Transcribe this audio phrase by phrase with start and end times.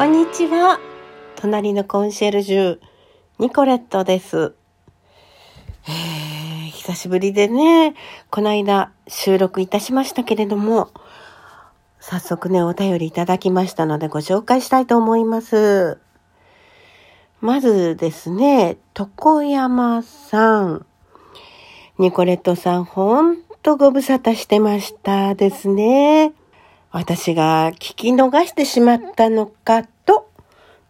[0.00, 0.80] こんにちは。
[1.36, 2.78] 隣のコンシェルジュ、
[3.38, 4.54] ニコレットです。
[5.86, 7.94] えー、久しぶりでね、
[8.30, 10.88] この間収録いたしましたけれども、
[11.98, 15.98] 早速ね、お便りいただきましたのでご紹介したいと思います。
[17.42, 20.86] まずですね、床山さん。
[21.98, 26.32] ニコレットさん、ほんとご無沙汰してましたですね。
[26.92, 30.28] 私が聞き逃してしまったのかと、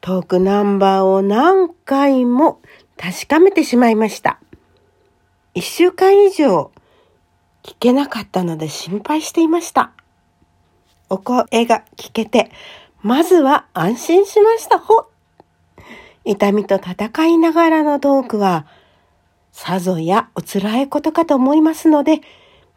[0.01, 2.61] トークナンバーを何回も
[2.97, 4.41] 確かめてしまいました。
[5.53, 6.71] 一週間以上
[7.63, 9.93] 聞けなかったので心配していました。
[11.11, 12.51] お声が聞けて、
[13.03, 14.79] まずは安心しました。
[14.79, 15.07] ほ
[16.25, 18.67] 痛みと戦いながらのトークは、
[19.53, 22.21] さぞやお辛いことかと思いますので、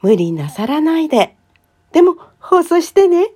[0.02, 1.36] 無理なさらないで。
[1.92, 3.32] でも、放送してね。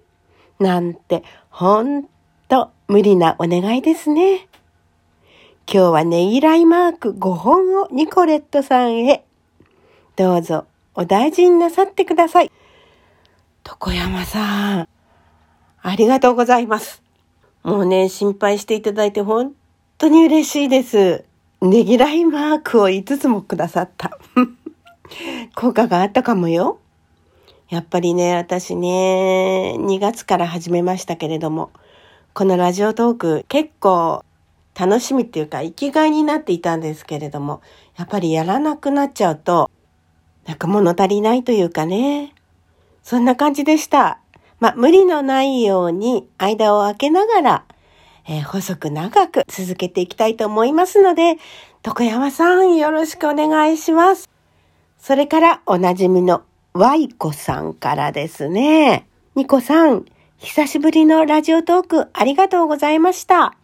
[0.59, 2.03] なんて、ほん
[2.49, 4.47] と無理なお願いですね。
[5.65, 9.23] 今日はねぎらいマーク5本をニコレットさんへ。
[10.17, 12.51] どうぞお大事になさってください。
[13.65, 14.89] 床山さん、
[15.81, 17.01] ありがとうございます。
[17.63, 19.53] もうね、心配していただいて本
[19.97, 21.23] 当に嬉しいです。
[21.61, 24.17] ねぎらいマークを5つもくださった。
[25.55, 26.79] 効果があったかもよ。
[27.69, 31.71] やっぱりね、私ね、2月から始めましたけれども、
[32.33, 34.23] このラジオトーク結構
[34.73, 37.61] 楽しみっていうか生きがいになっていたんですけれども、
[37.97, 39.69] やっぱりやらなくなっちゃうと、
[40.45, 42.33] なんか物足りないというかね、
[43.03, 44.21] そんな感じでした。
[44.61, 47.65] まあ、無理のないように間を空けながら、
[48.29, 51.35] えー細く長く続けていきたいと思いますので、
[51.81, 54.29] 徳山さんよろしくお願いします。
[54.97, 56.43] それからおなじみの
[56.77, 59.07] ワイコさんからですね。
[59.33, 60.05] ニコさん、
[60.37, 63.55] 久しぶりのラジオトークありがとうございました。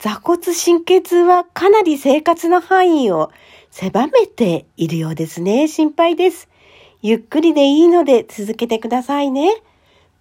[0.00, 3.30] 座骨神経痛はかなり生活の範囲を
[3.70, 5.68] 狭めているようですね。
[5.68, 6.48] 心配です。
[7.02, 9.62] ゆっくりでいいので続けてくださいね。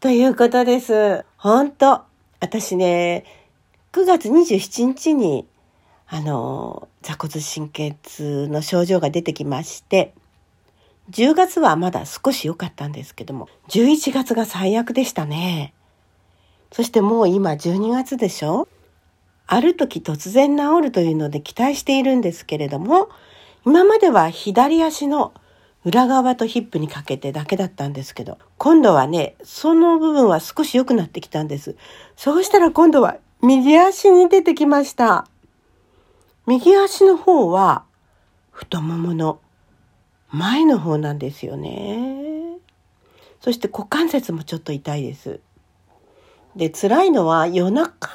[0.02, 1.26] ということです。
[1.38, 2.02] ほんと、
[2.40, 3.26] 私ね、
[3.92, 5.48] 9月27日に、
[6.06, 10.14] あの、座骨神経痛の症状が出てきまして、
[11.12, 15.74] 10月はまだ少し良かったんですけども、11月が最悪でしたね。
[16.72, 18.68] そしてもう今12月でしょ？
[19.46, 23.10] ある時突然治るというので期待しているんですけれども、
[23.66, 25.34] 今までは左足の
[25.84, 31.76] 裏側とヒップにかけてだけだったんですけど、今度はね、その部分は少し良くなってきたんです。
[32.16, 35.28] そうしたら今度は右足に出てきました。
[36.48, 37.84] 右足の方は
[38.52, 39.41] 太ももの
[40.32, 42.58] 前の方なんですよね。
[43.42, 45.40] そして股関節もちょっと痛いです。
[46.56, 48.10] で、辛いのは夜中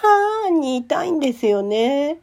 [0.50, 2.18] に痛いんですよね。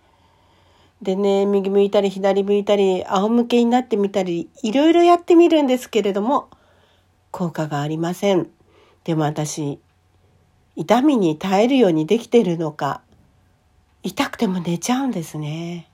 [1.01, 6.49] でね、右向いたり左向いたり、仰向けになってみたり、いろいろやってみるんですけれども、
[7.31, 8.49] 効果がありません。
[9.03, 9.79] でも私、
[10.75, 13.01] 痛みに耐えるようにできてるのか、
[14.01, 15.89] 痛くても寝ちゃうんですね。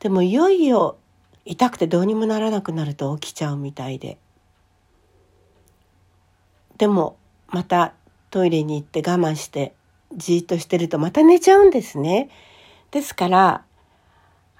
[0.00, 0.96] でもいよいよ
[1.50, 4.18] 痛くてどうにもならなくなると起きちゃうみたいで。
[6.76, 7.16] でも
[7.48, 7.94] また
[8.30, 9.74] トイレに行って我慢して
[10.14, 12.28] じーっとしてるとまた寝ちゃうんですね。
[12.90, 13.64] ですから、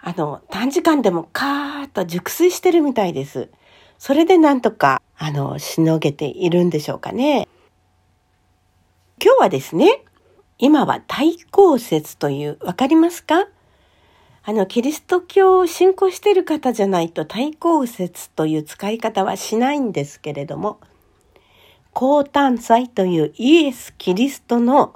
[0.00, 3.48] あの、短時間でもカーッと熟睡してるみたいです。
[3.98, 7.48] それでなんとか、あの、しのげているんでしょうかね。
[9.22, 10.04] 今日はですね、
[10.58, 13.46] 今は対抗説という、わかりますか？
[14.48, 20.80] あの、キリスト教を信仰している方じゃないと対抗説という使い方はしないんですけれども、
[21.92, 24.94] 高誕祭というイエス・キリストの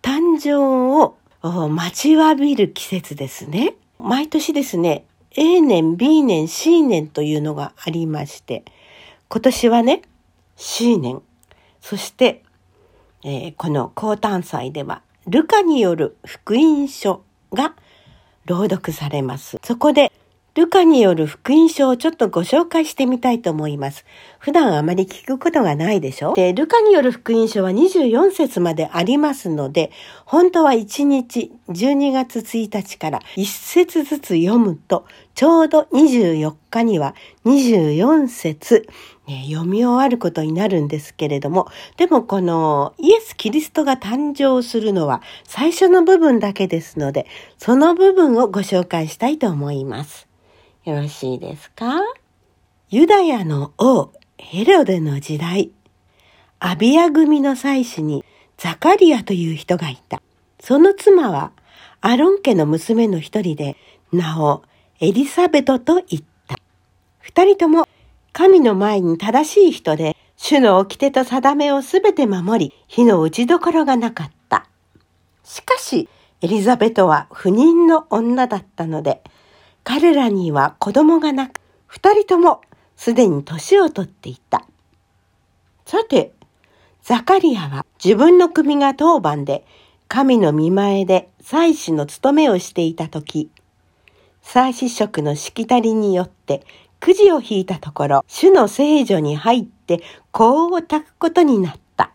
[0.00, 3.74] 誕生を待ちわびる季節ですね。
[3.98, 8.64] 毎年ですね、A 年、B 年、C 年というのがありまして、
[9.28, 10.02] 今年はね、
[10.54, 11.20] C 年、
[11.80, 12.44] そして、
[13.24, 17.74] えーこの高誕祭では、ルカによる福音書が
[18.46, 19.58] 朗読されます。
[19.62, 20.12] そこで、
[20.54, 24.04] ルカによる福音書をちょっとご紹介してみたいと思います。
[24.38, 26.32] 普段あまり聞くことがないでしょ？
[26.34, 29.90] で、ルカによる福音書は24節までありますので、
[30.24, 38.86] 本当は1日12月1日から1節ずつ読むと、ちょうど24日には24節、
[39.26, 41.66] ね、読み終わることになるんですけれども、
[41.96, 47.26] でもこのイエス・キリストが誕生するのは最初の部分だけですので、
[47.58, 50.28] その部分をご紹介したいと思います。
[50.84, 51.94] よろしいですか？
[52.90, 55.70] ユダヤの王ヘロデの時代、
[56.60, 58.22] アビア組の祭司に
[58.58, 60.20] ザカリアという人がいた。
[60.60, 61.52] その妻は
[62.02, 63.78] アロン家の娘の一人で、
[64.12, 64.62] 名を
[65.00, 66.56] エリサベトと言った。
[67.18, 67.88] 二人とも
[68.34, 74.66] 神の前に正しい人で、主の掟と定めをすべて守り、火の打ちどころがなかった。
[75.44, 76.10] しかし、
[76.42, 79.22] エリザベトは不妊の女だったので、
[79.84, 82.62] 彼らには子供がなく、二人とも
[82.96, 84.66] すでに年を取っていた。
[85.86, 86.32] さて、
[87.02, 89.66] ザカリアは自分の首が当番で
[90.08, 93.50] 神の見前で祭司の務めをしていた時、
[94.40, 96.64] 祭司職のしきたりによって
[96.98, 100.02] くじを引いたところ、主の聖女に入って
[100.32, 102.12] 香を焚くことになった。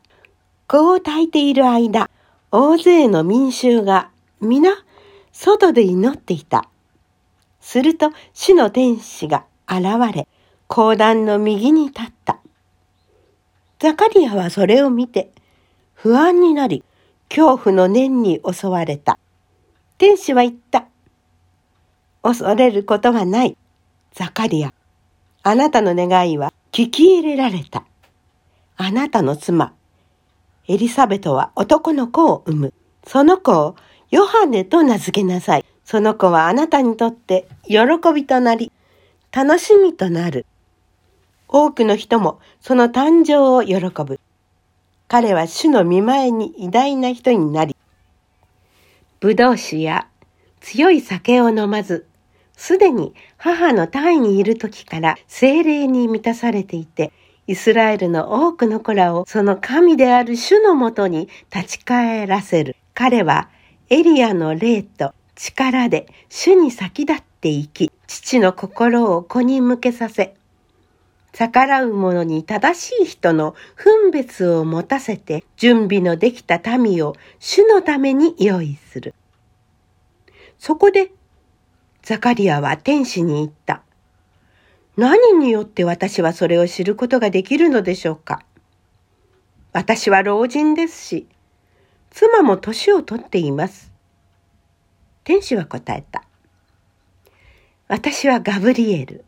[0.65, 2.09] 香を焚いている間、
[2.51, 4.09] 大勢の民衆が
[4.41, 4.71] 皆
[5.31, 6.67] 外で祈っていた。
[7.61, 10.27] すると主の天使が現れ、
[10.67, 12.39] 講談の右に立った。
[13.79, 15.31] ザカリアはそれを見て、
[15.93, 16.83] 不安になり、
[17.29, 19.19] 恐怖の念に襲われた。
[19.97, 20.87] 天使は言った。
[22.23, 23.57] 恐れることはない。
[24.13, 24.73] ザカリア。
[25.43, 27.85] あなたの願いは聞き入れられた。
[28.77, 29.73] あなたの妻、
[30.67, 32.73] エリサベトは男の子を産む。
[33.05, 33.75] その子を
[34.11, 35.65] ヨハネと名付けなさい。
[35.89, 37.79] その子はあなたにとって喜
[38.13, 38.71] びとなり、
[39.31, 40.45] 楽しみとなる。
[41.47, 44.19] 多くの人もその誕生を喜ぶ。
[45.07, 47.75] 彼は主の見前に偉大な人になり、
[49.19, 50.07] 葡萄酒や
[50.61, 52.05] 強い酒を飲まず、
[52.55, 57.11] すでに母の胎にいる時から精霊に満たされていて、
[57.47, 62.75] イスラエルの多くの子らをその神である主のもとに立ち返らせる。
[62.93, 63.49] 彼は
[63.89, 70.35] エリアの霊と力で主に先立っていき、父の心を子に向けさせ、
[71.31, 79.15] 逆らう者に正しい人の分別を持たせて準備のできた民を主のために用意する。
[80.57, 81.09] そこで
[82.03, 83.81] ザカリアは天使に言った。
[84.97, 88.43] 何によって私はそれを知ることができるのでしょうか
[89.71, 91.27] 私は老人ですし、
[92.09, 93.89] 妻も年をとっています。
[95.29, 96.23] 天使は答えた。
[97.87, 99.23] 私はガブリエル。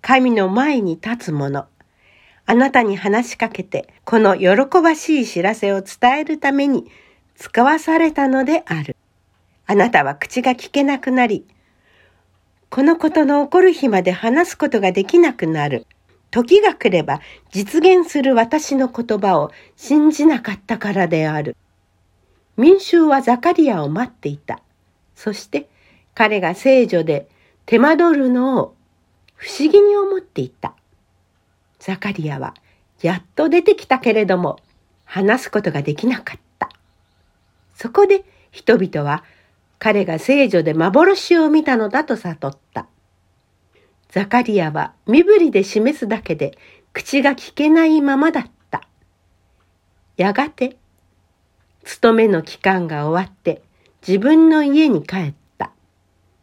[0.00, 1.66] 神の前に立つ者。
[2.46, 6.86] あなたに話しかけて、この喜ばしい知らせを伝えるために
[7.34, 8.94] 使わされたのである。
[9.66, 11.44] あなたは口が聞けなくなり、
[12.70, 15.88] このことの起こる日まで話すことができなくなる。
[16.30, 17.20] 時が来れば
[17.50, 21.56] 実現する私の言葉を信じなかったからである。
[22.56, 24.60] 民衆はザカリアを待っていた。
[25.14, 25.68] そして
[26.14, 27.28] 彼が聖女で
[27.66, 28.74] 手間取るのを
[29.36, 30.74] 不思議に思っていた。
[31.78, 32.54] ザカリアは
[33.02, 34.58] やっと出てきたけれども
[35.04, 36.70] 話すことができなかった。
[37.74, 39.24] そこで人々は
[39.78, 42.86] 彼が聖女で幻を見たのだと悟った。
[44.08, 46.56] ザカリアは身振りで示すだけで
[46.92, 48.88] 口が聞けないままだった。
[50.16, 50.76] やがて
[51.82, 53.62] 勤めの期間が終わって
[54.06, 55.70] 自分の家に帰った。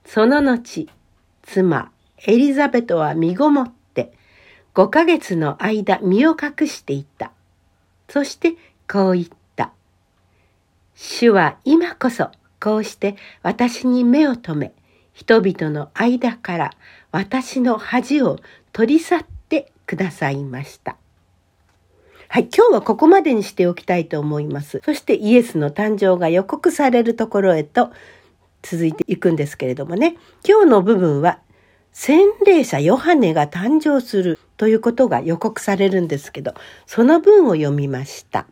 [0.04, 0.90] その後、
[1.44, 1.92] 妻
[2.26, 4.14] エリザベトは身ごもって
[4.74, 7.32] 5ヶ月の間身を隠していた。
[8.10, 8.56] そして
[8.92, 9.72] こう言った。
[10.96, 14.74] 主は今こそこうして私に目を留め、
[15.14, 16.72] 人々の間から
[17.12, 18.40] 私の恥を
[18.74, 20.98] 取り去ってくださいました。
[22.34, 24.82] はい、今日はここまでにしておきたいと思います。
[24.86, 27.92] そしてイエスの誕生が予告されるところへと
[28.62, 30.16] 続いていくんですけれどもね、
[30.48, 31.40] 今日の部分は
[31.92, 36.54] 洗礼者ヨハネが誕生するということが予告されるんですけど、
[36.86, 38.48] その文を読みました。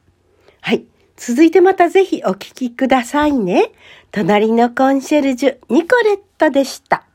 [0.59, 0.83] はい。
[1.15, 3.71] 続いてまたぜひお聞きくださいね。
[4.11, 7.08] 隣のコンシェルジュ、ニコレットでした。